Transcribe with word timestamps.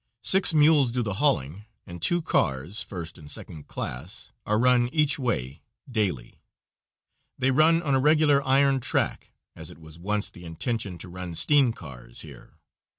Six 0.23 0.51
mules 0.51 0.91
do 0.91 1.03
the 1.03 1.13
hauling, 1.21 1.65
and 1.85 2.01
two 2.01 2.23
cars 2.23 2.81
first 2.81 3.19
and 3.19 3.29
second 3.29 3.67
class 3.67 4.31
are 4.47 4.57
run 4.57 4.89
each 4.91 5.19
way 5.19 5.61
daily. 5.87 6.41
They 7.37 7.51
run 7.51 7.83
on 7.83 7.93
a 7.93 7.99
regular 7.99 8.41
iron 8.43 8.79
track, 8.79 9.31
as 9.55 9.69
it 9.69 9.77
was 9.77 9.99
once 9.99 10.31
the 10.31 10.43
intention 10.43 10.97
to 10.97 11.07
run 11.07 11.35
steam 11.35 11.71
cars 11.71 12.21
here. 12.21 12.55